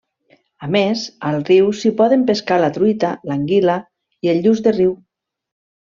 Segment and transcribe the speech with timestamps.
[0.67, 3.79] A més, al riu s'hi poden pescar la truita, l'anguila
[4.27, 4.99] i el lluç de riu.